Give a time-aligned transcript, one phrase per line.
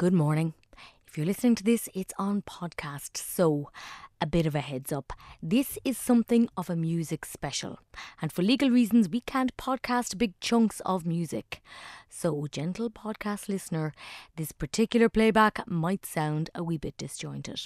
[0.00, 0.54] Good morning.
[1.06, 3.18] If you're listening to this, it's on podcast.
[3.18, 3.68] So,
[4.18, 5.12] a bit of a heads up.
[5.42, 7.80] This is something of a music special.
[8.22, 11.60] And for legal reasons, we can't podcast big chunks of music.
[12.08, 13.92] So, gentle podcast listener,
[14.36, 17.60] this particular playback might sound a wee bit disjointed.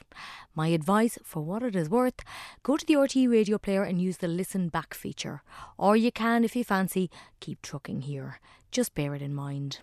[0.57, 2.25] My advice, for what it is worth,
[2.65, 5.45] go to the RTE radio player and use the listen back feature.
[5.79, 8.41] Or you can, if you fancy, keep trucking here.
[8.73, 9.79] Just bear it in mind.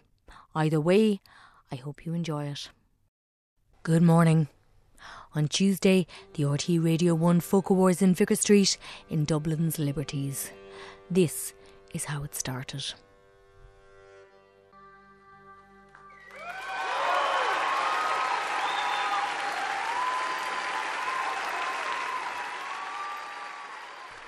[0.53, 1.21] Either way,
[1.71, 2.69] I hope you enjoy it.
[3.83, 4.49] Good morning.
[5.33, 8.77] On Tuesday, the RTE Radio 1 Folk Awards in Vicar Street
[9.09, 10.51] in Dublin's Liberties.
[11.09, 11.53] This
[11.93, 12.93] is how it started.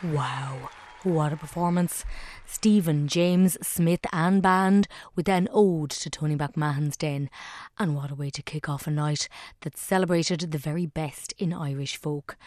[0.01, 0.69] Wow.
[1.03, 2.05] What a performance.
[2.45, 7.29] Stephen, James, Smith, and band with an ode to Tony McMahon's Den.
[7.77, 9.27] And what a way to kick off a night
[9.61, 12.37] that celebrated the very best in Irish folk.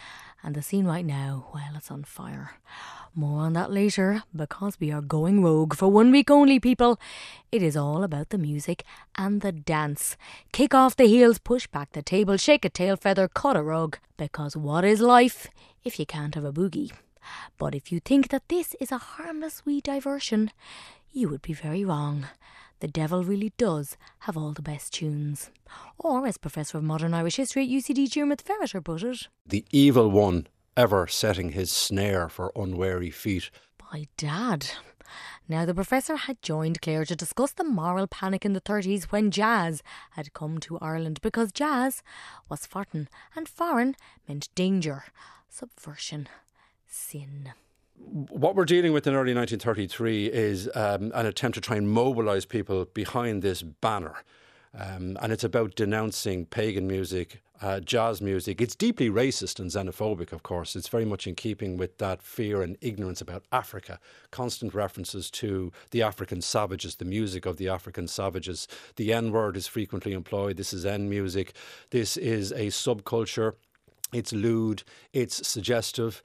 [0.43, 2.53] And the scene right now, well, it's on fire.
[3.15, 6.99] More on that later, because we are going rogue for one week only, people.
[7.53, 8.85] It is all about the music
[9.17, 10.17] and the dance.
[10.53, 13.99] Kick off the heels, push back the table, shake a tail feather, cut a rug.
[14.17, 15.47] Because what is life
[15.85, 16.91] if you can't have a boogie?
[17.59, 20.51] But if you think that this is a harmless wee diversion,
[21.13, 22.27] you would be very wrong.
[22.81, 25.51] The devil really does have all the best tunes.
[25.99, 30.11] Or, as Professor of Modern Irish History at UCD Diarmuid Ferriter put it, the evil
[30.11, 33.51] one ever setting his snare for unwary feet.
[33.91, 34.69] By Dad.
[35.49, 39.31] Now, the professor had joined Claire to discuss the moral panic in the 30s when
[39.31, 42.03] jazz had come to Ireland because jazz
[42.49, 43.95] was foreign and foreign
[44.29, 45.05] meant danger,
[45.49, 46.29] subversion,
[46.89, 47.53] sin.
[47.99, 52.45] What we're dealing with in early 1933 is um, an attempt to try and mobilise
[52.45, 54.17] people behind this banner.
[54.79, 58.61] Um, and it's about denouncing pagan music, uh, jazz music.
[58.61, 60.77] It's deeply racist and xenophobic, of course.
[60.77, 63.99] It's very much in keeping with that fear and ignorance about Africa.
[64.31, 68.69] Constant references to the African savages, the music of the African savages.
[68.97, 70.59] The N word is frequently employed.
[70.59, 71.55] This is N music.
[71.91, 73.55] This is a subculture.
[74.13, 74.83] It's lewd.
[75.15, 76.23] It's suggestive.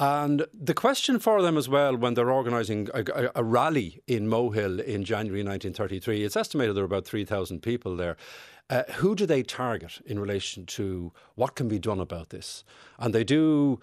[0.00, 4.82] And the question for them as well, when they're organising a, a, rally in Mohill
[4.82, 8.16] in January 1933, it's estimated there are about 3,000 people there.
[8.70, 12.64] Uh, who do they target in relation to what can be done about this?
[12.98, 13.78] And they do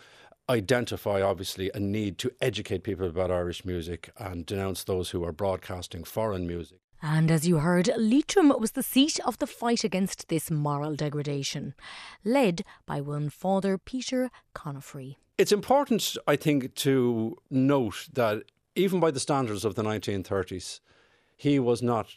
[0.50, 5.32] identify, obviously, a need to educate people about Irish music and denounce those who are
[5.32, 6.80] broadcasting foreign music.
[7.02, 11.76] And as you heard, Leitrim was the seat of the fight against this moral degradation,
[12.24, 15.18] led by one Father Peter Conefrey.
[15.38, 18.44] It's important, I think, to note that
[18.76, 20.80] even by the standards of the 1930s,
[21.36, 22.08] he was not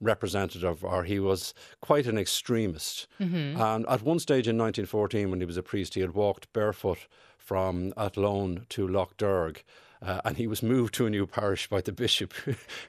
[0.00, 3.06] representative or he was quite an extremist.
[3.20, 3.60] Mm-hmm.
[3.60, 7.06] And at one stage in 1914, when he was a priest, he had walked barefoot
[7.36, 9.62] from Athlone to Lough Derg
[10.02, 12.32] uh, and he was moved to a new parish by the bishop,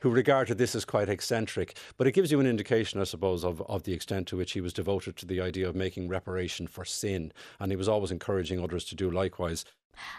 [0.02, 1.78] who regarded this as quite eccentric.
[1.98, 4.62] But it gives you an indication, I suppose, of, of the extent to which he
[4.62, 7.32] was devoted to the idea of making reparation for sin.
[7.60, 9.66] And he was always encouraging others to do likewise.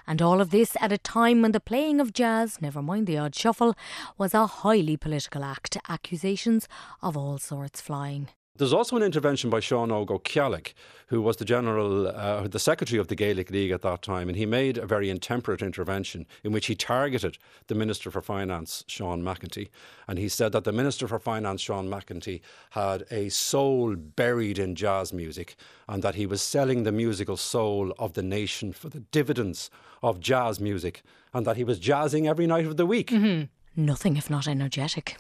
[0.06, 3.19] And all of this at a time when the playing of jazz, never mind the
[3.19, 3.75] odd shuffle,
[4.19, 6.69] was a highly political act, accusations
[7.00, 8.28] of all sorts flying.
[8.56, 10.74] There's also an intervention by Sean Óg Ó Ceallaigh,
[11.06, 14.36] who was the general, uh, the secretary of the Gaelic League at that time, and
[14.36, 19.22] he made a very intemperate intervention in which he targeted the Minister for Finance, Sean
[19.22, 19.70] MacEntee,
[20.06, 24.74] and he said that the Minister for Finance, Sean MacEntee, had a soul buried in
[24.74, 25.56] jazz music,
[25.88, 29.70] and that he was selling the musical soul of the nation for the dividends
[30.02, 31.02] of jazz music,
[31.32, 33.08] and that he was jazzing every night of the week.
[33.08, 33.44] Mm-hmm.
[33.82, 35.16] Nothing if not energetic.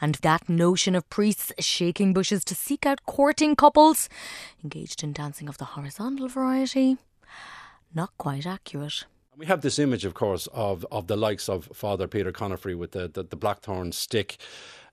[0.00, 4.08] And that notion of priests shaking bushes to seek out courting couples
[4.62, 6.98] engaged in dancing of the horizontal variety,
[7.94, 9.04] not quite accurate.
[9.38, 12.92] We have this image, of course, of, of the likes of Father Peter Conefrey with
[12.92, 14.38] the, the, the blackthorn stick,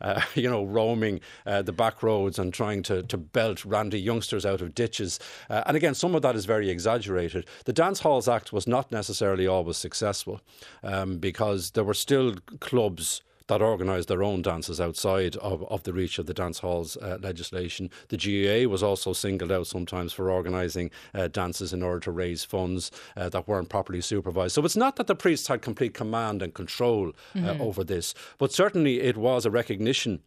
[0.01, 4.45] uh, you know, roaming uh, the back roads and trying to, to belt randy youngsters
[4.45, 5.17] out of ditches.
[5.49, 7.45] Uh, and again, some of that is very exaggerated.
[7.63, 10.41] The Dance Halls Act was not necessarily always successful
[10.83, 15.93] um, because there were still clubs that organised their own dances outside of, of the
[15.93, 17.89] reach of the dance halls uh, legislation.
[18.09, 22.43] The GAA was also singled out sometimes for organising uh, dances in order to raise
[22.43, 24.55] funds uh, that weren't properly supervised.
[24.55, 27.61] So it's not that the priests had complete command and control uh, mm-hmm.
[27.61, 30.21] over this, but certainly it was a recognition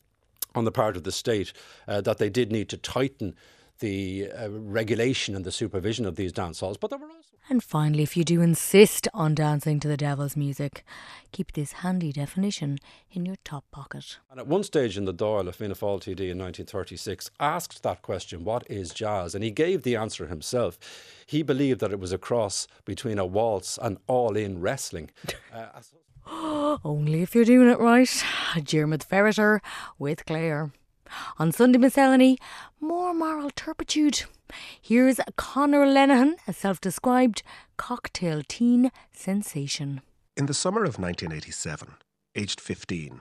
[0.54, 1.52] on the part of the state
[1.86, 3.34] uh, that they did need to tighten
[3.78, 7.36] the uh, regulation and the supervision of these dance halls, but there were also.
[7.48, 10.84] And finally, if you do insist on dancing to the devil's music,
[11.30, 12.78] keep this handy definition
[13.12, 14.18] in your top pocket.
[14.28, 18.02] And at one stage in the Dáil of Fianna Fáil TD in 1936 asked that
[18.02, 19.34] question, what is jazz?
[19.34, 20.76] And he gave the answer himself.
[21.24, 25.10] He believed that it was a cross between a waltz and all-in wrestling.
[25.54, 25.68] uh,
[26.84, 28.24] Only if you're doing it right.
[28.60, 29.60] Dermot Ferriter
[30.00, 30.72] with Claire.
[31.38, 32.38] On Sunday Miscellany,
[32.80, 34.24] more moral turpitude.
[34.80, 37.42] Here's Conor Lenihan, a self described
[37.76, 40.02] cocktail teen sensation.
[40.36, 41.94] In the summer of 1987,
[42.34, 43.20] aged 15,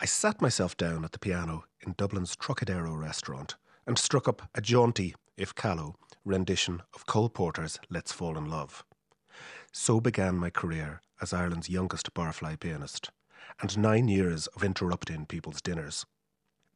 [0.00, 3.54] I sat myself down at the piano in Dublin's Trocadero restaurant
[3.86, 8.84] and struck up a jaunty, if callow, rendition of Cole Porter's Let's Fall in Love.
[9.72, 13.10] So began my career as Ireland's youngest barfly pianist,
[13.60, 16.04] and nine years of interrupting people's dinners.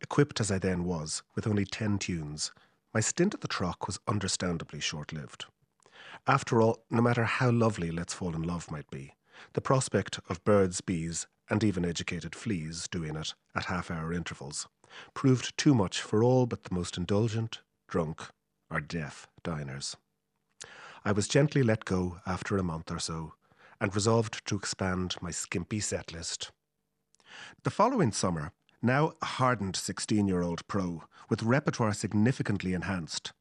[0.01, 2.53] Equipped as I then was, with only ten tunes,
[2.95, 5.47] my stint at the Troc was understandably short lived.
[6.27, 9.15] After all, no matter how lovely Let's Fall in Love might be,
[9.53, 14.69] the prospect of birds, bees, and even educated fleas doing it at half hour intervals
[15.15, 18.23] proved too much for all but the most indulgent, drunk,
[18.71, 19.97] or deaf diners.
[21.05, 23.35] I was gently let go after a month or so
[23.81, 26.51] and resolved to expand my skimpy set list.
[27.63, 33.33] The following summer, now a hardened 16 year old pro, with repertoire significantly enhanced,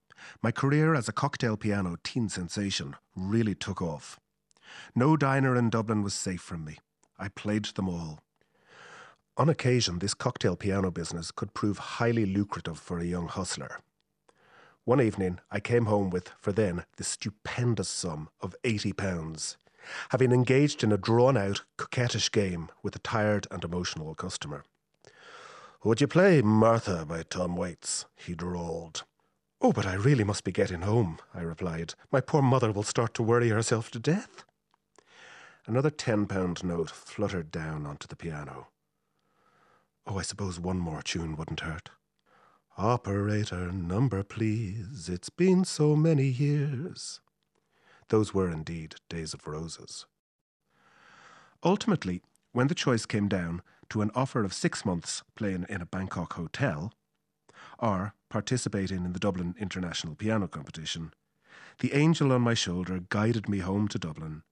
[0.41, 4.19] my career as a cocktail piano teen sensation really took off.
[4.95, 6.77] No diner in Dublin was safe from me.
[7.17, 8.19] I played them all.
[9.37, 13.79] On occasion, this cocktail piano business could prove highly lucrative for a young hustler.
[14.83, 19.55] One evening, I came home with, for then, the stupendous sum of £80,
[20.09, 24.63] having engaged in a drawn out, coquettish game with a tired and emotional customer.
[25.81, 28.05] Would you play Martha by Tom Waits?
[28.17, 29.03] he drawled.
[29.61, 31.93] Oh, but I really must be getting home, I replied.
[32.11, 34.43] My poor mother will start to worry herself to death.
[35.65, 38.67] Another ten pound note fluttered down onto the piano.
[40.05, 41.91] Oh, I suppose one more tune wouldn't hurt.
[42.77, 47.21] Operator, number please, it's been so many years.
[48.09, 50.05] Those were indeed days of roses.
[51.63, 52.21] Ultimately,
[52.51, 56.33] when the choice came down, to an offer of six months playing in a Bangkok
[56.33, 56.93] hotel
[57.77, 61.13] or participating in the Dublin International Piano Competition,
[61.79, 64.43] the angel on my shoulder guided me home to Dublin,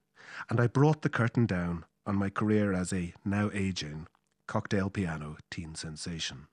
[0.48, 4.06] and I brought the curtain down on my career as a now aging
[4.46, 6.46] cocktail piano teen sensation.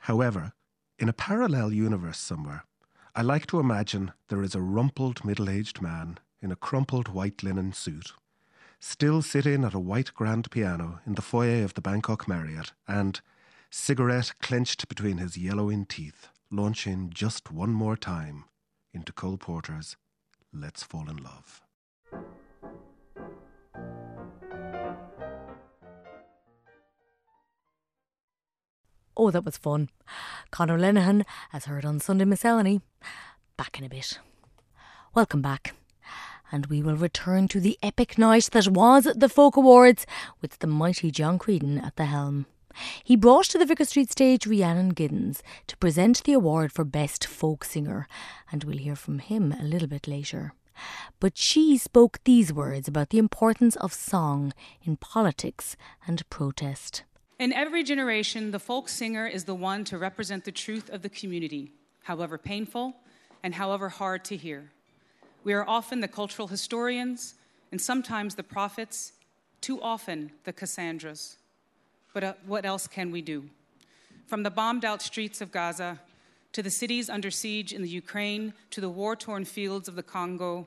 [0.00, 0.52] However,
[0.98, 2.64] in a parallel universe somewhere,
[3.14, 7.42] I like to imagine there is a rumpled middle aged man in a crumpled white
[7.42, 8.12] linen suit
[8.80, 13.20] still sitting at a white grand piano in the foyer of the Bangkok Marriott, and,
[13.70, 18.44] cigarette clenched between his yellowing teeth, launching just one more time
[18.92, 19.96] into Cole Porter's
[20.52, 21.62] Let's Fall in Love.
[29.16, 29.88] Oh, that was fun.
[30.52, 32.80] Conor Lenihan, as heard on Sunday Miscellany.
[33.56, 34.20] Back in a bit.
[35.12, 35.74] Welcome back
[36.50, 40.06] and we will return to the epic night that was the Folk Awards
[40.40, 42.46] with the mighty John Creedon at the helm.
[43.02, 47.26] He brought to the Vicar Street stage Rhiannon Giddens to present the award for Best
[47.26, 48.06] Folk Singer,
[48.52, 50.52] and we'll hear from him a little bit later.
[51.18, 54.52] But she spoke these words about the importance of song
[54.82, 57.02] in politics and protest.
[57.38, 61.08] In every generation, the folk singer is the one to represent the truth of the
[61.08, 61.72] community,
[62.04, 62.94] however painful
[63.42, 64.72] and however hard to hear.
[65.44, 67.34] We are often the cultural historians
[67.70, 69.12] and sometimes the prophets,
[69.60, 71.36] too often the Cassandras.
[72.14, 73.44] But uh, what else can we do?
[74.26, 76.00] From the bombed out streets of Gaza
[76.52, 80.02] to the cities under siege in the Ukraine to the war torn fields of the
[80.02, 80.66] Congo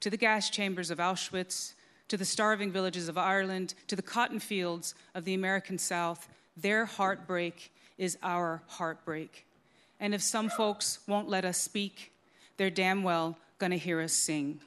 [0.00, 1.74] to the gas chambers of Auschwitz
[2.08, 6.86] to the starving villages of Ireland to the cotton fields of the American South, their
[6.86, 9.46] heartbreak is our heartbreak.
[10.00, 12.12] And if some folks won't let us speak,
[12.56, 14.60] they're damn well going to hear us sing.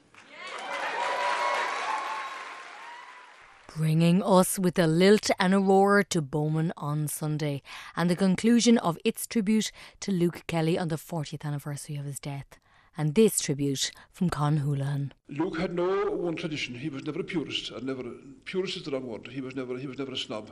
[3.78, 7.62] Bringing us with a lilt and a roar to Bowman on Sunday,
[7.96, 9.72] and the conclusion of its tribute
[10.02, 12.60] to Luke Kelly on the 40th anniversary of his death.
[12.98, 15.14] And this tribute from Con Houlihan.
[15.30, 16.76] Luke had no one tradition.
[16.76, 17.72] He was never a purist.
[17.72, 18.04] Or never
[18.44, 19.30] purist is the wrong word.
[19.32, 20.52] He was never he was never a snob.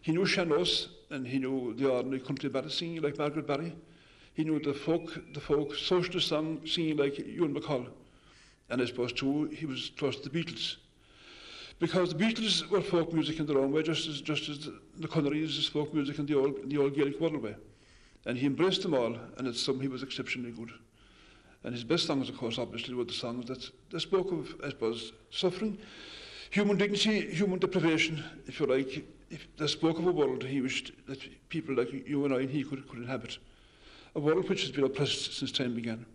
[0.00, 3.74] He knew sean-nós and he knew the ordinary country ballad singing like Margaret Barry.
[4.34, 7.86] He knew the folk, the folk socialist song singing like Ewan MacColl.
[8.68, 10.76] And I suppose too, he was close to the Beatles.
[11.78, 15.08] Because the Beatles were folk music in their own way, just as, just as the
[15.08, 17.54] Connerys is folk music in the old, in the old Gaelic world way.
[18.26, 20.70] And he embraced them all, and in some he was exceptionally good.
[21.62, 24.70] And his best songs, of course, obviously, were the songs that, that spoke of, I
[24.70, 25.78] suppose, suffering,
[26.50, 30.92] human dignity, human deprivation, if you like, if they spoke of a world he wished
[31.08, 33.38] that people like you and I and he could, could inhabit.
[34.16, 36.06] A world which has been oppressed since time began.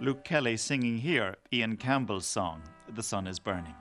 [0.00, 3.74] Luke Kelly singing here Ian Campbell's song, The Sun is Burning.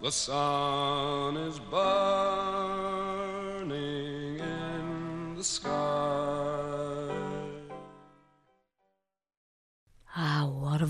[0.00, 2.80] The sun is burning
[4.40, 5.81] in the sky.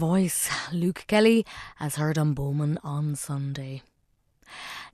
[0.02, 0.50] Voice.
[0.72, 1.46] Luke Kelly,
[1.78, 3.82] as heard on Bowman on Sunday.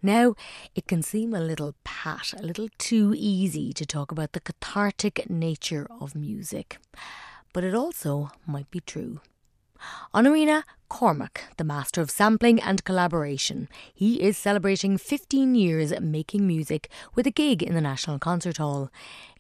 [0.03, 0.35] Now,
[0.75, 5.31] it can seem a little pat, a little too easy to talk about the cathartic
[5.31, 6.77] nature of music,
[7.55, 9.23] but it also might be true.
[10.13, 13.71] On Arena Cormac, the master of sampling and collaboration.
[13.95, 18.91] He is celebrating 15 years making music with a gig in the National Concert Hall.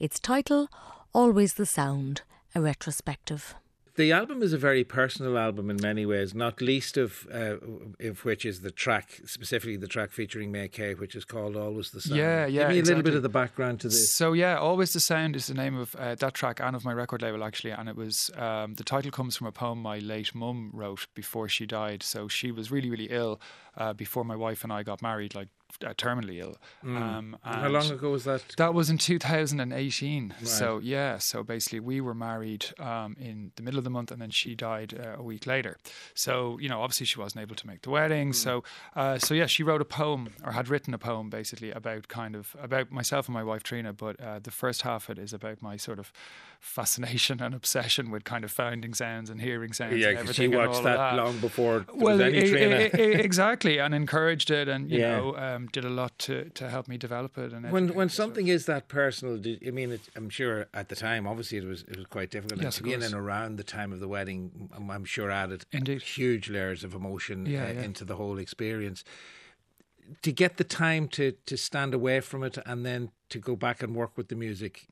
[0.00, 0.70] Its title,
[1.12, 2.22] Always the Sound,
[2.54, 3.54] a retrospective
[3.98, 7.56] the album is a very personal album in many ways, not least of, uh,
[7.98, 11.90] of which is the track, specifically the track featuring May Kay, which is called Always
[11.90, 12.16] the Sound.
[12.16, 12.60] Yeah, yeah.
[12.60, 12.78] Give me exactly.
[12.78, 14.14] a little bit of the background to this.
[14.14, 16.92] So, yeah, Always the Sound is the name of uh, that track and of my
[16.92, 17.72] record label, actually.
[17.72, 21.48] And it was, um, the title comes from a poem my late mum wrote before
[21.48, 22.04] she died.
[22.04, 23.40] So, she was really, really ill
[23.76, 25.48] uh, before my wife and I got married, like
[25.84, 26.56] uh, terminally ill.
[26.84, 26.96] Mm.
[26.96, 28.42] Um, How long ago was that?
[28.56, 30.28] That was in 2018.
[30.28, 30.48] Right.
[30.48, 34.20] So yeah, so basically we were married um, in the middle of the month, and
[34.20, 35.78] then she died uh, a week later.
[36.14, 38.30] So you know, obviously she wasn't able to make the wedding.
[38.30, 38.34] Mm.
[38.34, 38.64] So
[38.96, 42.34] uh, so yeah, she wrote a poem or had written a poem basically about kind
[42.34, 43.92] of about myself and my wife Trina.
[43.92, 46.12] But uh, the first half of it is about my sort of
[46.60, 49.96] fascination and obsession with kind of finding sounds and hearing sounds.
[49.96, 54.50] Yeah, because she watched that, that, long before well, any it, it, exactly, and encouraged
[54.50, 55.16] it, and you yeah.
[55.16, 57.52] know, um, did a lot to, to help me develop it.
[57.52, 60.96] And when when something is that personal, did, I mean, it, I'm sure at the
[60.96, 62.60] time, obviously, it was it was quite difficult.
[62.60, 66.02] Yes, and in and around the time of the wedding, I'm, I'm sure added Indeed.
[66.02, 67.82] huge layers of emotion yeah, uh, yeah.
[67.82, 69.04] into the whole experience.
[70.22, 73.82] To get the time to to stand away from it and then to go back
[73.82, 74.86] and work with the music.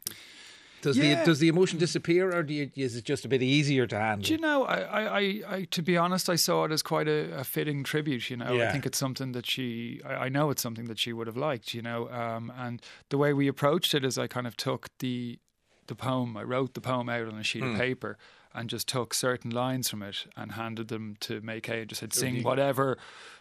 [0.86, 1.18] Does yeah.
[1.18, 3.98] the does the emotion disappear, or do you, is it just a bit easier to
[3.98, 4.24] handle?
[4.24, 4.64] Do you know?
[4.64, 8.30] I, I, I, to be honest, I saw it as quite a, a fitting tribute.
[8.30, 8.68] You know, yeah.
[8.68, 10.00] I think it's something that she.
[10.06, 11.74] I, I, know it's something that she would have liked.
[11.74, 15.40] You know, um, and the way we approached it is I kind of took the
[15.88, 16.36] the poem.
[16.36, 17.72] I wrote the poem out on a sheet Hmm.
[17.72, 18.16] of paper
[18.54, 22.00] and just took certain lines from it and handed them to May Kay and just
[22.00, 22.96] said, "Sing whatever."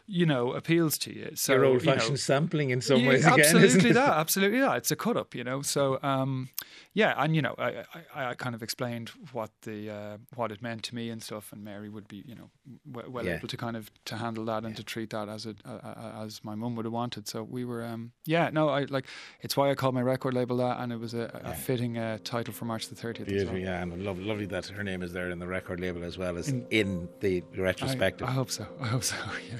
[0.08, 1.32] You know, appeals to you.
[1.34, 4.60] So Your old-fashioned you know, sampling in some yeah, ways absolutely again, isn't that, absolutely
[4.60, 4.78] that.
[4.78, 5.64] It's a cut up, you know.
[5.64, 6.50] So um,
[6.94, 7.84] yeah, and you know, I,
[8.14, 11.52] I, I, kind of explained what the uh, what it meant to me and stuff,
[11.52, 12.50] and Mary would be, you know,
[12.86, 13.38] well, well Yeah.
[13.38, 14.76] able to kind of to handle that and Yeah.
[14.78, 17.28] to treat that as a uh, as my mum would have wanted.
[17.28, 19.08] So we were, um, yeah, no, I like
[19.42, 22.20] it's why I called my record label that, and it was a, a fitting uh,
[22.24, 23.28] title for March the thirtieth.
[23.28, 26.18] Beautiful, yeah, and love, lovely that her name is there in the record label as
[26.18, 28.28] well as in, In- the retrospective.
[28.28, 28.68] I, I hope so.
[28.80, 29.16] I hope so.
[29.52, 29.58] Yeah.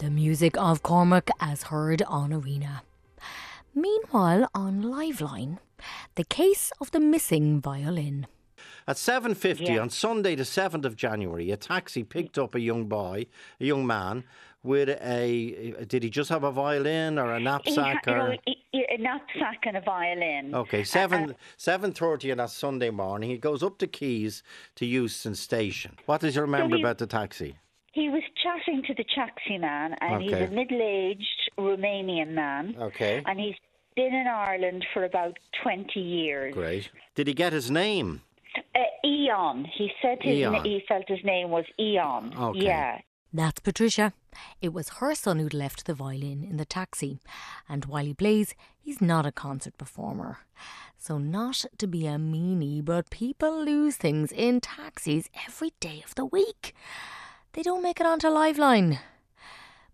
[0.00, 2.82] The music of Cormac as heard on Arena.
[3.74, 5.58] Meanwhile, on Liveline,
[6.14, 8.26] the case of the missing violin.
[8.88, 9.80] At 7.50 Yeah.
[9.82, 13.26] on Sunday the 7th of January, a taxi picked up a young boy,
[13.60, 14.24] a young man,
[14.62, 15.84] with a...
[15.86, 18.04] Did he just have a violin or a knapsack?
[18.06, 18.28] had, you or...
[18.30, 20.54] know, he- he- a knapsack and a violin.
[20.54, 23.30] Okay, Uh, seven uh, seven thirty on that Sunday morning.
[23.30, 24.42] He goes up to Keys
[24.76, 25.92] to Heuston Station.
[26.06, 27.56] What does you remember he- about the taxi?
[27.92, 33.38] He was chatting to the taxi man, and he's a middle-aged Romanian man, Okay, and
[33.38, 33.56] he's
[33.96, 36.54] been in Ireland for about 20 years.
[36.54, 36.90] great.
[37.14, 38.22] Did he get his name?
[38.74, 39.64] Uh, Eon.
[39.64, 40.52] He said his Eon.
[40.52, 42.32] na- he felt his name was Eon.
[42.36, 42.64] Okay.
[42.64, 43.00] Yeah.
[43.32, 44.12] That's Patricia.
[44.60, 47.20] It was her son who'd left the violin in the taxi,
[47.68, 50.38] and while he plays, he's not a concert performer.
[50.98, 56.14] So, not to be a meanie, but people lose things in taxis every day of
[56.16, 56.74] the week.
[57.52, 59.00] They don't make it onto Liveline.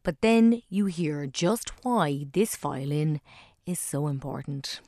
[0.03, 3.21] But then you hear just why this violin
[3.65, 4.81] is so important.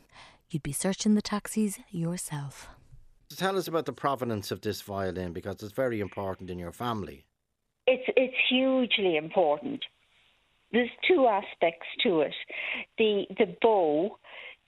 [0.50, 2.68] You'd be searching the taxis yourself.
[3.36, 7.24] Tell us about the provenance of this violin because it's very important in your family.
[7.86, 9.84] It's it's hugely important.
[10.72, 12.34] There's two aspects to it.
[12.98, 14.18] The the bow,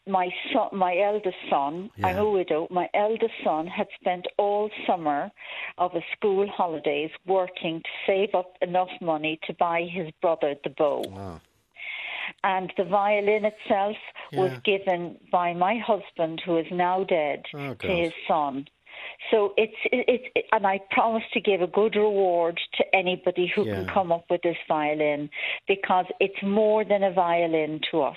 [0.06, 2.66] my son, my eldest son, I'm a widow.
[2.70, 5.30] My eldest son had spent all summer
[5.78, 10.70] of his school holidays working to save up enough money to buy his brother the
[10.70, 11.02] bow.
[11.08, 11.40] Wow.
[12.44, 13.96] And the violin itself
[14.32, 18.66] was given by my husband, who is now dead, Oh, to his son.
[19.30, 23.64] So it's it's it, and I promise to give a good reward to anybody who
[23.66, 23.74] Yeah.
[23.76, 25.30] can come up with this violin
[25.66, 28.16] because it's more than a violin to us.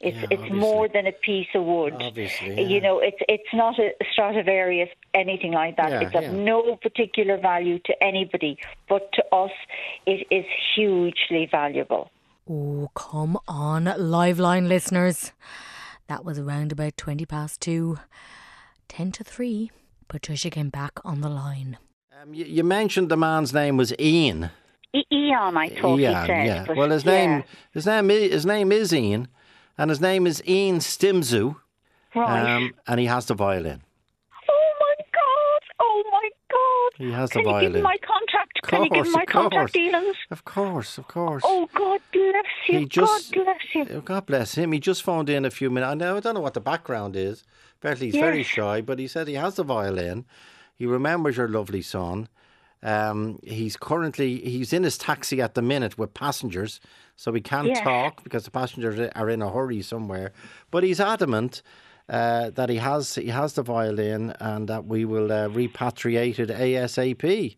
[0.00, 1.94] It's Yeah, it's more than a piece of wood.
[1.98, 5.90] Obviously, You know, it's it's not a Stradivarius, anything like that.
[5.90, 9.50] Yeah, it's of no particular value to anybody, but to us,
[10.06, 12.10] it is hugely valuable.
[12.48, 15.32] Oh, come on, Liveline listeners.
[16.06, 17.98] That was around about 20 past two.
[18.88, 19.70] 10 to 3.
[20.08, 21.76] Patricia came back on the line.
[22.22, 24.50] Um, you, you mentioned the man's name was Ian.
[24.94, 26.46] E- Eon, I thought Ian, he said.
[26.46, 26.72] yeah.
[26.72, 27.10] Well, his yeah.
[27.12, 29.28] name, his name, his name is Ian,
[29.78, 31.56] and his name is Ian Stimzu.
[32.14, 32.56] Right.
[32.56, 33.82] Um, and he has the violin.
[34.50, 35.62] Oh my God!
[35.80, 37.06] Oh my God!
[37.06, 37.76] He has the Can you give violin.
[37.76, 38.58] him my contact?
[38.62, 39.72] Of Can you give him course, my of course.
[39.72, 40.16] contact?
[40.30, 41.42] Of course, of course.
[41.46, 42.78] Oh, God bless you.
[42.80, 43.86] He just- God bless you.
[43.96, 44.72] Oh, God bless him.
[44.72, 45.90] He just phoned in a few minutes.
[45.90, 47.44] I know I don't know what the background is.
[47.78, 50.24] Apparently, he's very shy, but he said he has the violin.
[50.74, 52.28] He remembers your lovely son.
[52.82, 56.80] Um, he's currently he's in his taxi at the minute with passengers,
[57.16, 57.80] so he can't Yes.
[57.80, 60.32] talk because the passengers are in a hurry somewhere.
[60.70, 61.62] But he's adamant
[62.08, 66.50] uh, that he has he has the violin and that we will uh, repatriate it
[66.50, 67.56] ASAP.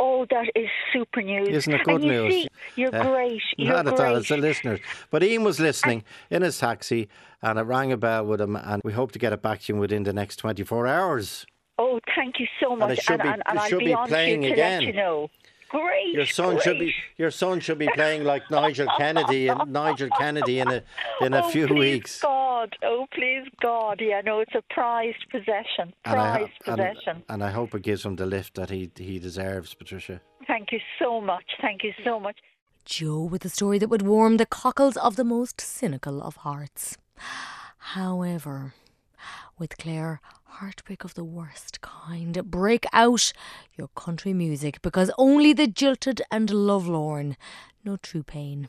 [0.00, 1.48] Oh, that is super news.
[1.48, 2.32] Isn't it good you news?
[2.34, 3.42] See, you're Uh, great.
[3.58, 4.78] You're Not at all, it's the listeners.
[5.10, 7.08] But Ian was listening in his taxi
[7.42, 9.72] and it rang a bell with him, and we hope to get it back to
[9.72, 11.46] him within the next 24 hours.
[11.78, 12.98] Oh, thank you so much.
[12.98, 14.52] it should be- and, it and I'll should be be on to playing you to
[14.54, 14.80] again.
[14.80, 15.30] let you know.
[15.70, 16.14] Great.
[16.14, 20.60] Your son should be your son should be playing like Nigel Kennedy and Nigel Kennedy
[20.60, 20.82] in a
[21.20, 22.20] in a oh, few please weeks.
[22.22, 22.74] God.
[22.82, 24.00] Oh, please God.
[24.00, 25.92] Yeah, no, it's a prized possession.
[26.06, 27.22] And I, Prized and, possession.
[27.28, 30.22] and I hope it gives him the lift that he he deserves, Patricia.
[30.46, 31.44] Thank you so much.
[31.60, 32.38] Thank you so much.
[32.86, 36.96] Joe with a story that would warm the cockles of the most cynical of hearts.
[37.94, 38.72] However,
[39.58, 42.42] with Claire, heartbreak of the worst kind.
[42.50, 43.32] Break out
[43.76, 47.36] your country music because only the jilted and lovelorn
[47.84, 48.68] know true pain.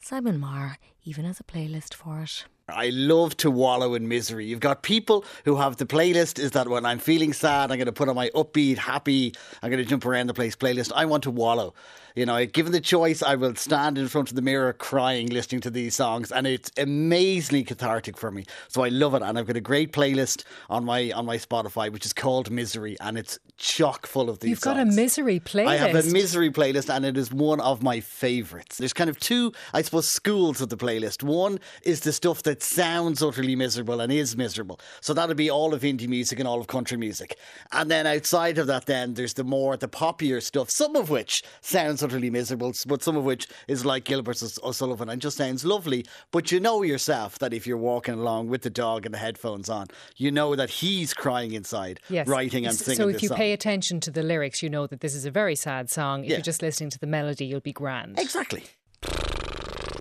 [0.00, 2.44] Simon Marr even has a playlist for it.
[2.68, 4.46] I love to wallow in misery.
[4.46, 7.86] You've got people who have the playlist is that when I'm feeling sad, I'm going
[7.86, 10.90] to put on my upbeat, happy, I'm going to jump around the place playlist.
[10.94, 11.74] I want to wallow.
[12.16, 15.60] You know, given the choice, I will stand in front of the mirror crying, listening
[15.60, 18.46] to these songs, and it's amazingly cathartic for me.
[18.68, 21.92] So I love it, and I've got a great playlist on my on my Spotify,
[21.92, 24.48] which is called Misery, and it's chock full of these.
[24.48, 25.66] You've got a misery playlist.
[25.66, 28.78] I have a misery playlist, and it is one of my favourites.
[28.78, 31.22] There's kind of two, I suppose, schools of the playlist.
[31.22, 34.80] One is the stuff that sounds utterly miserable and is miserable.
[35.02, 37.36] So that'd be all of indie music and all of country music.
[37.72, 41.42] And then outside of that, then there's the more the poppier stuff, some of which
[41.60, 45.64] sounds utterly miserable, but some of which is like Gilbert O'S- O'Sullivan and just sounds
[45.64, 46.06] lovely.
[46.30, 49.68] But you know yourself that if you're walking along with the dog and the headphones
[49.68, 52.28] on, you know that he's crying inside, Yes.
[52.28, 53.36] writing and S- singing So if this you song.
[53.38, 56.24] pay attention to the lyrics, you know that this is a very sad song.
[56.24, 56.36] If Yeah.
[56.36, 58.18] you're just listening to the melody, you'll be grand.
[58.18, 58.64] Exactly.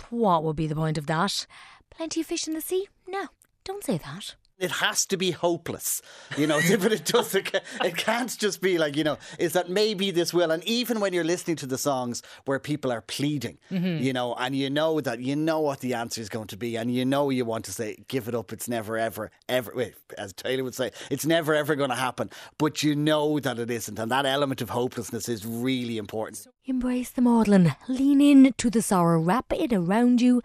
[0.10, 1.46] What would be the point of that?
[1.89, 2.88] Plenty of fish in the sea?
[3.08, 3.28] No,
[3.63, 4.36] don't say that.
[4.58, 6.02] It has to be hopeless,
[6.38, 6.60] you know.
[6.80, 7.36] but it does.
[7.36, 9.18] It, it can't just be like you know.
[9.39, 10.52] Is that maybe this will?
[10.52, 14.02] And even when you're listening to the songs where people are pleading, Mhm.
[14.02, 16.76] you know, and you know that you know what the answer is going to be,
[16.78, 18.54] and you know you want to say, "Give it up.
[18.54, 22.30] It's never ever ever." Wait, as Taylor would say, it's never ever going to happen.
[22.58, 26.48] But you know that it isn't, and that element of hopelessness is really important.
[26.65, 27.76] Embrace the maudlin.
[27.88, 29.20] Lean in to the sorrow.
[29.20, 30.41] Wrap it around you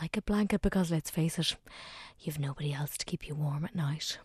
[0.00, 1.54] like a blanket because let's face it,
[2.26, 4.18] you've nobody else to keep you warm at night.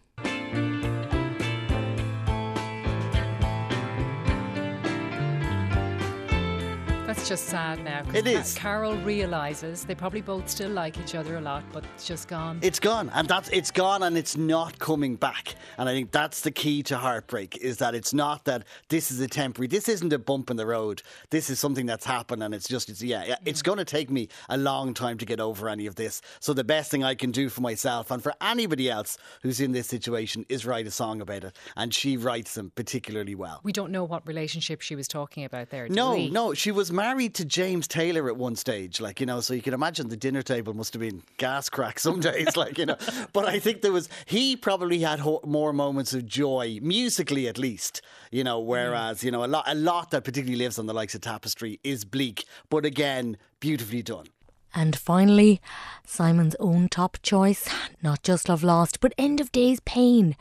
[7.27, 8.03] That's just sad now.
[8.13, 8.55] It Ca- is.
[8.55, 12.57] Carol realizes they probably both still like each other a lot, but it's just gone.
[12.61, 15.55] It's gone, and that's it's gone, and it's not coming back.
[15.77, 19.19] And I think that's the key to heartbreak: is that it's not that this is
[19.19, 19.67] a temporary.
[19.67, 21.01] This isn't a bump in the road.
[21.29, 23.25] This is something that's happened, and it's just it's yeah.
[23.25, 26.21] yeah it's going to take me a long time to get over any of this.
[26.39, 29.73] So the best thing I can do for myself and for anybody else who's in
[29.73, 33.59] this situation is write a song about it, and she writes them particularly well.
[33.65, 35.89] we don't know what relationship she was talking about there.
[35.89, 36.29] do No, we?
[36.29, 39.61] no, she was married to James Taylor at one stage, like you know, so you
[39.61, 42.97] can imagine the dinner table must have been gas crack some days, like you know.
[43.33, 47.57] But I think there was he probably had ho- more moments of joy musically, at
[47.57, 48.01] least,
[48.31, 48.59] you know.
[48.59, 51.79] Whereas you know a lot, a lot that particularly lives on the likes of Tapestry
[51.83, 54.27] is bleak, but again, beautifully done.
[54.75, 55.59] And finally,
[56.05, 57.67] Simon's own top choice
[58.03, 60.35] not just love lost, but end of days pain.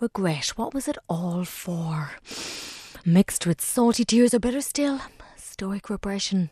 [0.00, 2.10] Regret, what was it all for?
[3.04, 5.00] Mixed with salty tears, or better still,
[5.56, 6.50] stoic repression,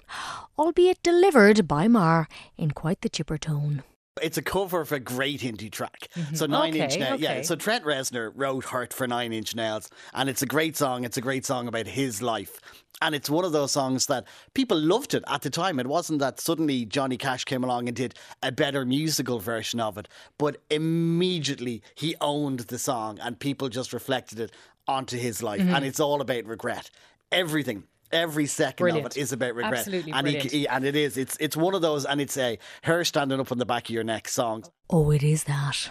[0.59, 3.83] albeit delivered by Mar in quite the chipper tone.
[4.23, 6.09] It's a cover of a great indie track.
[6.15, 6.39] Mhm.
[6.39, 7.43] So Nine Inch Okay, Yeah.
[7.43, 11.05] So Trent Reznor wrote "Hurt" for Nine Inch Nails, and it's a great song.
[11.05, 12.59] It's a great song about his life.
[13.03, 15.79] And it's one of those songs that people loved it at the time.
[15.79, 19.99] It wasn't that suddenly Johnny Cash came along and did a better musical version of
[19.99, 24.51] it, but immediately he owned the song and people just reflected it
[24.89, 25.61] onto his life.
[25.61, 25.75] Mhm.
[25.75, 26.89] And it's all about regret.
[27.31, 27.85] Everything.
[28.13, 29.07] Every second Brilliant.
[29.07, 30.53] of it is about regret, Absolutely and he, brilliant.
[30.53, 31.17] he- and it is.
[31.17, 33.91] It's it's one of those, and it's a her standing up on the back of
[33.91, 34.65] your neck song.
[34.91, 35.91] Oh, it is that.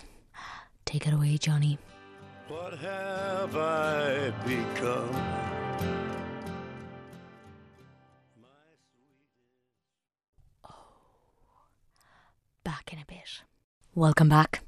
[0.85, 1.77] Take it away, Johnny.
[2.47, 5.15] What have I become?
[10.69, 10.73] Oh,
[12.63, 13.41] back in a bit.
[13.95, 14.61] Welcome back.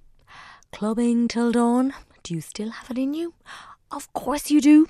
[0.71, 1.93] Clubbing till dawn.
[2.23, 3.33] Do you still have it in you?
[3.91, 4.87] Of course you do.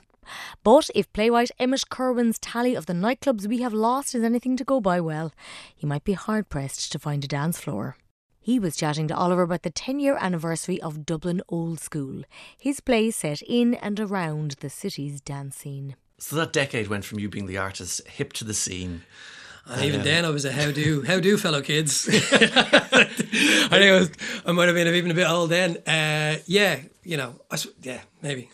[0.64, 4.64] But if playwright Emmet Kirwan's tally of the nightclubs we have lost is anything to
[4.64, 5.34] go by, well,
[5.76, 7.98] he might be hard pressed to find a dance floor.
[8.40, 12.22] He was chatting to Oliver about the 10 year anniversary of Dublin Old School,
[12.60, 15.96] his play set in and around the city's dance scene.
[16.20, 19.02] So that decade went from you being the artist, hip to the scene.
[19.68, 22.08] And even um, then, I was a how do, how do, fellow kids.
[22.12, 22.18] I
[23.70, 24.12] think I, was,
[24.46, 25.78] I might have been even a bit old then.
[25.88, 28.50] Uh, yeah, you know, I, yeah, maybe.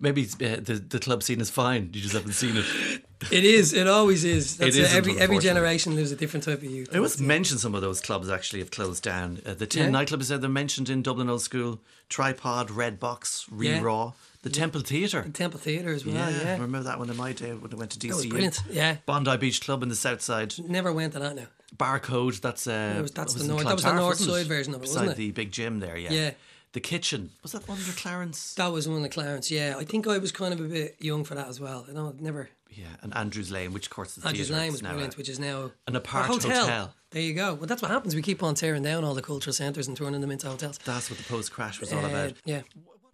[0.00, 1.90] Maybe uh, the the club scene is fine.
[1.92, 3.04] You just haven't seen it.
[3.30, 3.72] It is.
[3.72, 4.56] It always is.
[4.56, 6.94] That's It it isn't, every every generation lives a different type of youth.
[6.94, 9.40] It was mentioned some of those clubs actually have closed down.
[9.46, 10.00] Uh, the ten Yeah.
[10.00, 13.80] nightclubs that they're mentioned in Dublin Old School, Tripod, Red Box, Re Yeah.
[13.80, 15.22] Raw, the Temple Theatre.
[15.22, 16.14] The Temple Theatre as well.
[16.14, 18.08] yeah, Yeah, I remember that one in my day when I went to DCU.
[18.10, 18.96] That was brilliant, yeah.
[19.06, 20.54] Bondi Beach Club in the south side.
[20.58, 21.46] Never went to that now.
[21.76, 22.40] Barcode.
[22.40, 24.74] That's uh, was- that's that the in north- that was the north wasn't side version
[24.74, 25.16] of it, wasn't it?
[25.16, 25.96] the big gym there.
[25.96, 26.12] Yeah.
[26.12, 26.30] Yeah.
[26.72, 28.54] The kitchen was that one under Clarence?
[28.54, 29.48] That was one of Clarence.
[29.50, 31.86] Yeah, I think I was kind of a bit young for that as well.
[31.88, 32.48] I know I'd never.
[32.76, 34.60] Yeah, and Andrews Lane, which of course is the Andrews theatre.
[34.62, 36.62] Lane was brilliant, a- which is now an a apart hotel.
[36.64, 36.94] hotel.
[37.10, 37.54] There you go.
[37.54, 38.14] Well, that's what happens.
[38.14, 40.78] We keep on tearing down all the cultural centres and turning them into hotels.
[40.84, 42.32] That's what the post crash was all Uh, about.
[42.44, 42.62] Yeah.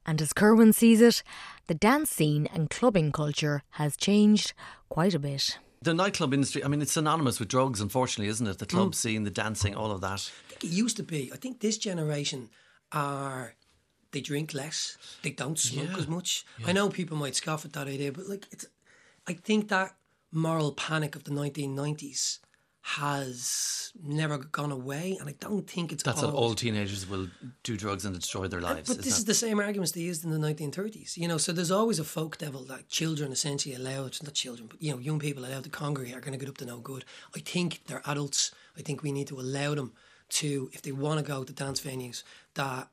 [0.07, 1.23] And as Kirwan sees it,
[1.66, 4.55] the dance scene and clubbing culture has changed
[4.88, 5.59] quite a bit.
[5.83, 8.59] The nightclub industry, I mean, it's synonymous with drugs, unfortunately, isn't it?
[8.59, 8.94] The club Mm.
[8.94, 10.31] scene, the dancing, all of that.
[10.46, 11.31] I think it used to be.
[11.33, 12.49] I think this generation
[12.92, 13.55] are
[14.12, 15.99] they drink less, they don't smoke Yeah.
[15.99, 16.44] as much.
[16.66, 18.66] I know people might scoff at that idea, but like it's,
[19.31, 19.95] I think that
[20.33, 22.40] moral panic of the 1990s
[22.83, 27.29] has never gone away, and I don't think it's That's what always- all teenagers will
[27.62, 28.88] do drugs and destroy their uh, lives.
[28.88, 31.16] But this is the same arguments they used in the 1930s.
[31.16, 34.83] You know, so there's always a folk devil that children essentially allowed, not children, but
[34.83, 37.05] you know, young people allowed to congregate are going to get up to no good.
[37.37, 38.53] I think they're adults.
[38.77, 39.93] I think we need to allow them
[40.40, 42.88] to, if they want to go to dance venues, that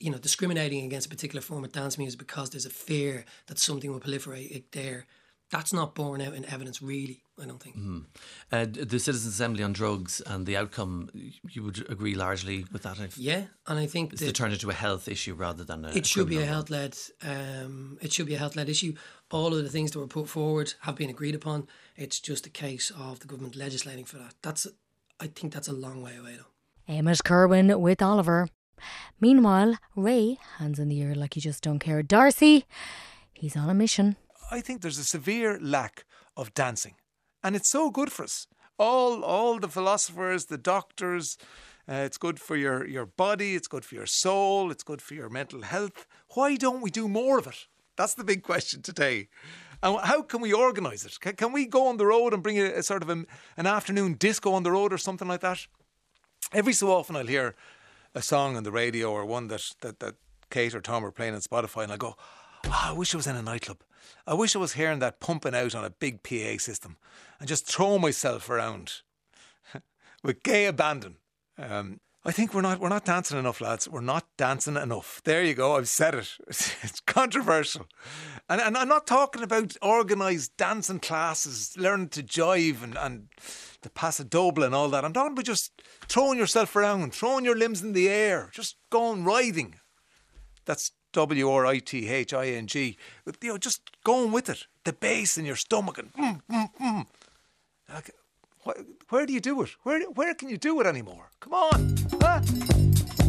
[0.00, 3.58] you know, discriminating against a particular form of dance music because there's a fear that
[3.58, 5.06] something will proliferate there.
[5.50, 7.22] That's not borne out in evidence, really.
[7.40, 7.76] I don't think.
[7.76, 8.04] Mhm.
[8.52, 11.10] Uh, the Citizens Assembly on drugs and the outcome,
[11.48, 13.00] you would agree largely with that?
[13.00, 15.84] If Yeah, and I think it's that- to turn into a health issue rather than
[15.84, 16.96] a it should be a health led.
[17.22, 18.94] Um, it should be a health led issue.
[19.30, 21.66] All of the things that were put forward have been agreed upon.
[21.96, 24.34] It's just a case of the government legislating for that.
[24.42, 24.66] That's,
[25.18, 26.94] I think, that's a long way away though.
[26.94, 28.48] Emmet Kirwan with Oliver.
[29.20, 32.02] Meanwhile, Ray, hands in the air like he just don't care.
[32.02, 32.64] D'Arcy,
[33.34, 34.16] he's on a mission.
[34.50, 36.04] I think there's a severe lack
[36.36, 36.94] of dancing,
[37.42, 38.46] and it's so good for us.
[38.78, 41.36] All, all the philosophers, the doctors.
[41.88, 43.54] Uh, it's good for your, your body.
[43.54, 44.70] It's good for your soul.
[44.70, 46.06] It's good for your mental health.
[46.34, 47.66] Why don't we do more of it?
[47.96, 49.28] That's the big question today.
[49.82, 51.18] And how can we organise it?
[51.20, 53.24] Can, can we go on the road and bring a, a sort of a,
[53.56, 55.66] an afternoon disco on the road or something like that?
[56.52, 57.54] Every so often, I'll hear
[58.14, 60.14] a song on the radio or one that that, that
[60.50, 62.16] Kate or Tom are playing on Spotify, and I go,
[62.66, 63.78] "Ah, I wish I was in a nightclub.
[64.26, 66.96] I wish I was hearing that pumping out on a big PA system
[67.38, 69.02] and just throwing myself around
[70.22, 71.16] with gay abandon.
[71.58, 73.88] Um, I think we're not we're not dancing enough, lads.
[73.88, 75.22] We're not dancing enough.
[75.24, 75.76] There you go.
[75.76, 76.36] I've said it.
[76.82, 77.86] It's controversial,
[78.48, 83.28] and and I'm not talking about organised dancing classes, learning to jive and and
[83.80, 85.02] the paso doble and all that.
[85.02, 89.24] I'm talking about just throwing yourself around, throwing your limbs in the air, just going
[89.24, 89.76] riding.
[90.66, 92.96] That's W R I T H I N G.
[93.42, 94.66] You know, just going with it.
[94.84, 97.06] The bass in your stomach and mm, mm, mm.
[97.92, 98.10] Like,
[98.64, 99.70] wh- where do you do it?
[99.82, 101.30] Where where can you do it anymore?
[101.40, 102.40] Come on, huh?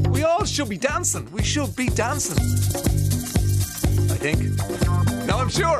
[0.10, 1.32] We all should be dancing.
[1.32, 2.38] We should be dancing.
[4.12, 4.40] I think.
[5.28, 5.80] No, I'm sure.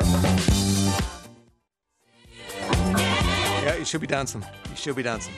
[3.62, 4.44] Yeah, you should be dancing.
[4.70, 5.32] You should be dancing.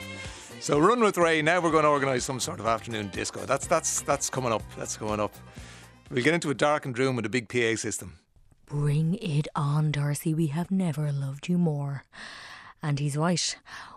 [0.59, 1.41] So run with Ray.
[1.43, 3.45] Now we're going to organise some sort of afternoon disco.
[3.45, 4.63] That's that's that's coming up.
[4.77, 5.33] That's coming up.
[6.09, 8.19] We'll get into a darkened room with a big PA system.
[8.67, 10.33] Bring it on, D'Arcy.
[10.33, 12.03] We have never loved you more.
[12.81, 13.55] And he's right.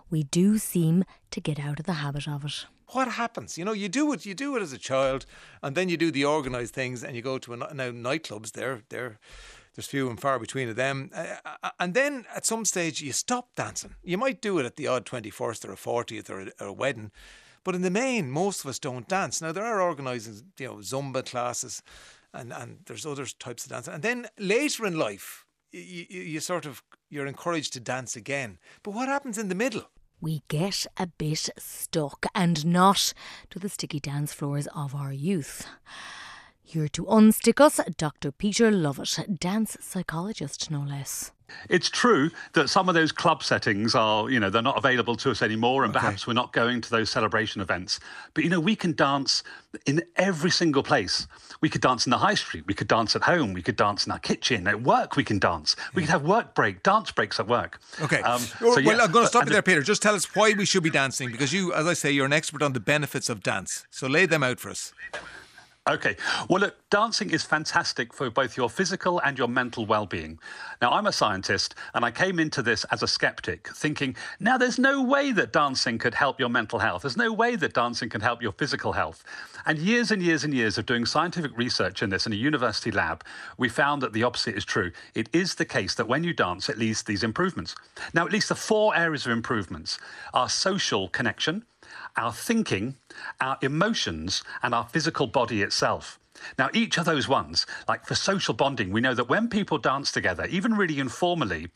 [0.09, 2.65] We do seem to get out of the habit of it.
[2.91, 3.57] what happens?
[3.57, 5.25] You know, you do it, you do it as a child,
[5.61, 8.51] and then you do the organised things, and you go to a, now nightclubs.
[8.53, 9.19] They're they're
[9.75, 11.11] there's few and far between of them.
[11.13, 13.95] Uh, and then at some stage you stop dancing.
[14.03, 16.73] You might do it at the odd 21st or a 40th or a, or a
[16.73, 17.11] wedding,
[17.63, 19.41] but in the main, most of us don't dance.
[19.41, 21.81] Now there are organising, you know, Zumba classes,
[22.33, 23.87] and and there's other types of dance.
[23.87, 28.59] And then later in life, you, you, you sort of you're encouraged to dance again.
[28.83, 29.89] But what happens in the middle?
[30.21, 33.13] we get a bit stuck and not
[33.49, 35.65] to the sticky dance floors of our youth.
[36.69, 38.31] Here to unstick us, Dr.
[38.31, 41.31] Peter Lovatt, dance psychologist, no less.
[41.67, 45.31] It's true that some of those club settings are, you know, they're not available to
[45.31, 45.99] us anymore, and okay.
[45.99, 47.99] perhaps we're not going to those celebration events.
[48.35, 49.41] But, you know, we can dance
[49.87, 51.25] in every single place.
[51.59, 54.05] We could dance in the high street, we could dance at home, we could dance
[54.05, 55.75] in our kitchen, at work, we can dance.
[55.95, 57.79] We could have work break, dance breaks at work.
[57.99, 58.21] Okay.
[58.21, 59.81] Um, so, well, yeah, I'm going to stop you there, Peter.
[59.81, 62.33] Just tell us why we should be dancing, because you, as I say, you're an
[62.33, 63.87] expert on the benefits of dance.
[63.89, 64.93] So lay them out for us.
[65.89, 66.17] Okay.
[66.47, 70.37] Well, look, dancing is fantastic for both your physical and your mental well being.
[70.83, 74.77] Now, I'm a scientist and I came into this as a skeptic, thinking, now there's
[74.77, 77.01] no way that dancing could help your mental health.
[77.01, 79.23] There's no way that dancing can help your physical health.
[79.65, 82.91] And years and years and years of doing scientific research in this in a university
[82.91, 83.23] lab,
[83.57, 84.91] we found that the opposite is true.
[85.15, 87.75] It is the case that when you dance, it leads to these improvements.
[88.13, 89.97] Now, at least the four areas of improvements
[90.35, 91.65] are social connection
[92.15, 92.95] our thinking,
[93.39, 96.19] our emotions, and our physical body itself.
[96.57, 100.11] Now, each of those ones, like for social bonding, we know that when people dance
[100.11, 101.67] together, even really informally,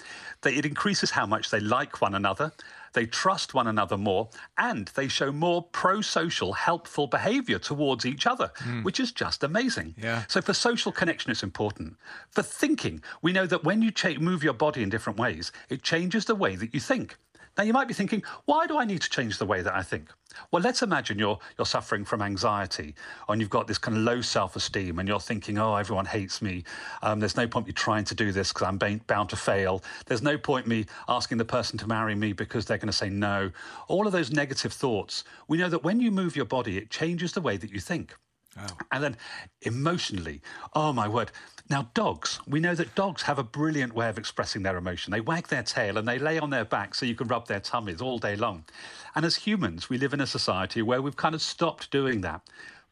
[0.41, 2.52] that it increases how much they like one another,
[2.93, 8.28] they trust one another more, and they show more pro social, helpful behavior towards each
[8.28, 8.84] other, mm.
[8.84, 9.96] which is just amazing.
[9.98, 10.24] Yeah.
[10.28, 11.96] So, for social connection, it's important.
[12.30, 15.82] For thinking, we know that when you cha- move your body in different ways, it
[15.82, 17.17] changes the way that you think.
[17.58, 19.84] Now, you might be thinking, why do I need to change the way that I
[19.84, 20.10] think?
[20.52, 22.96] Well, let's imagine you're, you're suffering from anxiety
[23.30, 26.42] and you've got this kind of low self esteem and you're thinking, oh, everyone hates
[26.42, 26.63] me.
[27.04, 29.84] Um, there's no point me trying to do this because I'm bound to fail.
[30.08, 33.10] There's no point me asking the person to marry me because they're going to say
[33.10, 33.52] no.
[33.88, 37.34] All of those negative thoughts, we know that when you move your body, it changes
[37.34, 38.16] the way that you think.
[38.60, 38.68] Oh.
[38.92, 39.18] And then
[39.62, 40.42] emotionally,
[40.74, 41.32] oh my word.
[41.69, 45.12] Now, dogs, we know that dogs have a brilliant way of expressing their emotion.
[45.12, 47.62] They wag their tail and they lay on their back so you can rub their
[47.62, 48.65] tummies all day long.
[49.15, 52.41] And as humans, we live in a society where we've kind of stopped doing that.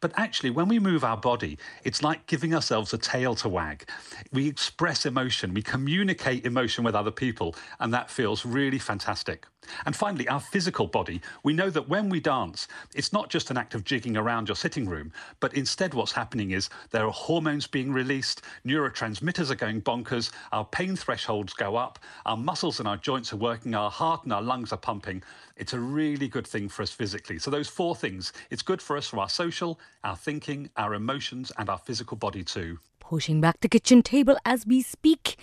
[0.01, 3.87] But actually, when we move our body, it's like giving ourselves a tail to wag.
[4.33, 9.45] We express emotion, we communicate emotion with other people, and that feels really fantastic.
[9.85, 11.21] And finally, our physical body.
[11.43, 14.55] We know that when we dance, it's not just an act of jigging around your
[14.55, 19.81] sitting room, but instead, what's happening is there are hormones being released, neurotransmitters are going
[19.81, 24.23] bonkers, our pain thresholds go up, our muscles and our joints are working, our heart
[24.23, 25.21] and our lungs are pumping.
[25.55, 27.39] It's a really good thing for us physically.
[27.39, 31.51] So, those four things it's good for us for our social, our thinking, our emotions,
[31.57, 32.79] and our physical body too.
[32.99, 35.37] Pushing back the kitchen table as we speak.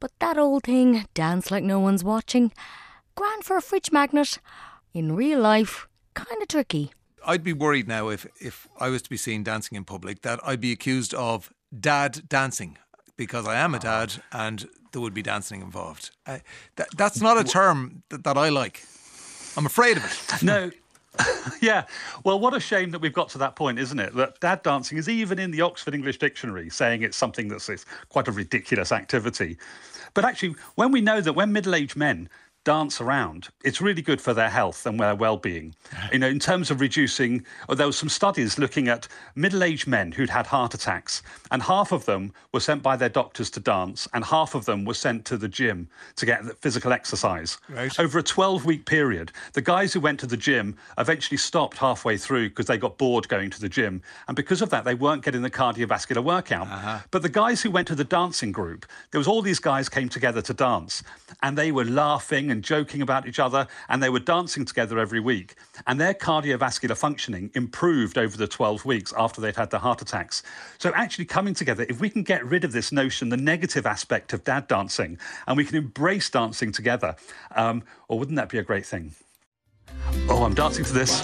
[0.00, 2.52] But that old thing, dance like no one's watching,
[3.14, 4.38] grand for a fridge magnet.
[4.92, 6.92] In real life, kind of tricky.
[7.24, 10.40] I'd be worried now if, if I was to be seen dancing in public that
[10.44, 12.78] I'd be accused of dad dancing
[13.16, 16.10] because I am a dad and there would be dancing involved.
[16.26, 16.38] Uh,
[16.76, 18.84] that, that's not a term that, that I like.
[19.60, 20.42] I'm afraid of it.
[20.42, 20.70] No.
[21.60, 21.84] yeah.
[22.24, 24.14] Well, what a shame that we've got to that point, isn't it?
[24.14, 27.68] That dad dancing is even in the Oxford English Dictionary saying it's something that's
[28.08, 29.58] quite a ridiculous activity.
[30.14, 32.30] But actually, when we know that when middle aged men
[32.64, 33.48] dance around.
[33.64, 35.74] It's really good for their health and their well-being.
[36.12, 40.30] You know, in terms of reducing, there were some studies looking at middle-aged men who'd
[40.30, 44.24] had heart attacks, and half of them were sent by their doctors to dance, and
[44.24, 47.58] half of them were sent to the gym to get physical exercise.
[47.68, 47.96] Right.
[48.00, 52.48] Over a 12-week period, the guys who went to the gym eventually stopped halfway through
[52.48, 55.42] because they got bored going to the gym, and because of that, they weren't getting
[55.42, 56.66] the cardiovascular workout.
[56.66, 56.98] Uh-huh.
[57.12, 60.08] But the guys who went to the dancing group, there was all these guys came
[60.08, 61.04] together to dance,
[61.42, 65.20] and they were laughing and joking about each other, and they were dancing together every
[65.20, 65.54] week.
[65.86, 70.42] And their cardiovascular functioning improved over the 12 weeks after they'd had the heart attacks.
[70.78, 74.32] So, actually, coming together, if we can get rid of this notion, the negative aspect
[74.32, 77.16] of dad dancing, and we can embrace dancing together,
[77.54, 79.14] um, or wouldn't that be a great thing?
[80.28, 81.22] Oh, I'm dancing to this.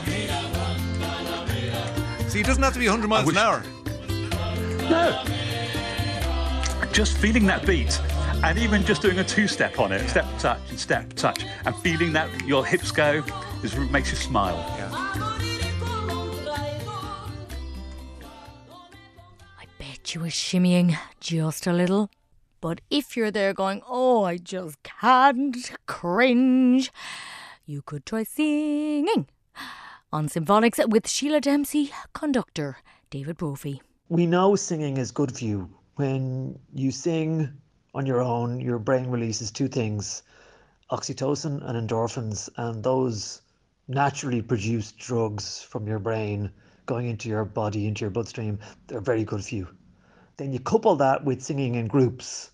[2.29, 3.37] See, it doesn't have to be 100 miles wish...
[3.37, 3.63] an hour.
[4.91, 5.23] No.
[6.93, 8.01] Just feeling that beat
[8.43, 12.13] and even just doing a two-step on it, step touch and step touch, and feeling
[12.13, 13.23] that your hips go
[13.63, 14.57] is makes you smile.
[14.79, 14.91] Yeah.
[19.59, 22.11] I bet you were shimmying just a little.
[22.61, 26.91] But if you're there going, oh, I just can't cringe,
[27.67, 29.29] you could try singing
[30.13, 32.79] On Symphonics with Sheila Dempsey, conductor
[33.11, 33.83] David Brophy.
[34.09, 35.69] We know singing is good for you.
[35.97, 37.53] When you sing
[37.97, 40.23] on your own, your brain releases two things
[40.91, 43.41] oxytocin and endorphins, and those
[43.89, 46.51] naturally produced drugs from your brain
[46.85, 49.67] going into your body, into your bloodstream, they're very good for you.
[50.37, 52.51] Then you couple that with singing in groups,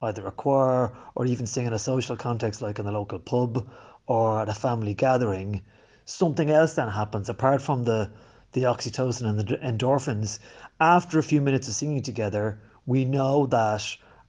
[0.00, 3.68] either a choir or even sing in a social context like in a local pub
[4.06, 5.62] or at a family gathering.
[6.06, 8.10] Something else then happens apart from the
[8.52, 10.38] the oxytocin and the endorphins.
[10.80, 13.84] After a few minutes of singing together, we know that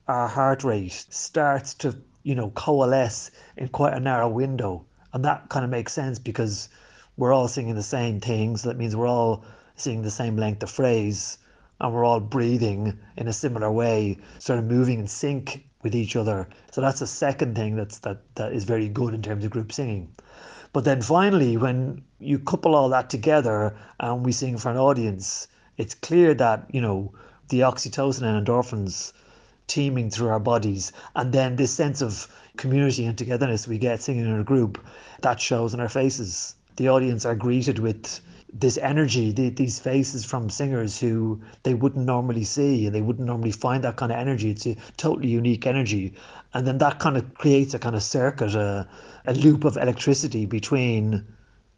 [0.09, 5.49] our heart rate starts to, you know, coalesce in quite a narrow window and that
[5.49, 6.69] kind of makes sense because
[7.17, 8.63] we're all singing the same things.
[8.63, 9.43] That means we're all
[9.75, 11.37] singing the same length of phrase
[11.79, 16.15] and we're all breathing in a similar way, sort of moving in sync with each
[16.15, 16.47] other.
[16.71, 19.71] So that's the second thing that's that that is very good in terms of group
[19.71, 20.13] singing.
[20.73, 25.47] But then finally, when you couple all that together and we sing for an audience,
[25.77, 27.13] it's clear that you know
[27.49, 29.13] the oxytocin and endorphins
[29.69, 32.27] teeming through our bodies, and then this sense of
[32.57, 34.83] community and togetherness we get singing in a group,
[35.21, 36.55] that shows in our faces.
[36.75, 38.19] The audience are greeted with
[38.51, 43.27] this energy, the, these faces from singers who they wouldn't normally see and they wouldn't
[43.27, 44.49] normally find that kind of energy.
[44.51, 46.13] It's a totally unique energy.
[46.53, 48.87] And then that kind of creates a kind of circuit, a,
[49.27, 51.25] a loop of electricity between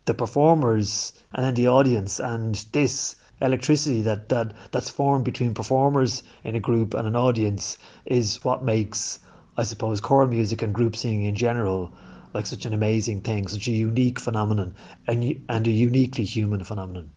[0.06, 2.20] the performers and then the audience.
[2.20, 7.78] And this electricity that, that that's formed between performers in a group and an audience
[8.06, 9.20] is what makes
[9.58, 11.92] I suppose, choral music and group singing in general
[12.34, 14.74] like such an amazing thing, such a unique phenomenon,
[15.08, 17.12] and, and a uniquely human phenomenon.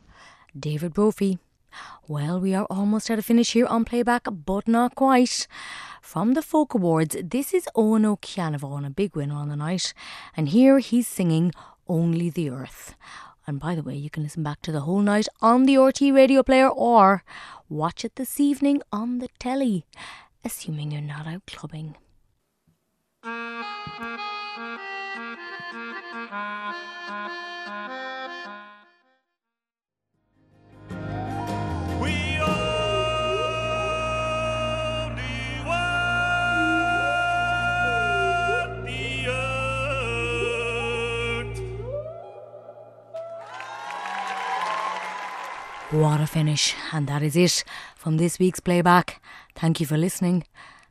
[0.59, 1.39] David Brophy.
[2.09, 5.47] Well, we are almost at a finish here on playback, but not quite.
[6.03, 9.95] From the Folk Awards, this is Eoghan Ó Ceannabháin, a big winner on the night,
[10.37, 11.53] and here he's singing
[11.89, 12.95] Only the Earth.
[13.47, 16.15] And by the way, you can listen back to the whole night on the RTÉ
[16.15, 17.23] radio player or
[17.69, 19.85] watch it this evening on the telly,
[20.45, 21.97] assuming you're not out clubbing.
[45.95, 46.75] What a finish.
[46.93, 47.63] And that is it
[47.95, 49.23] from this week's playback.
[49.55, 50.43] Thank you for listening.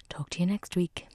[0.07, 1.07] Talk to you next week.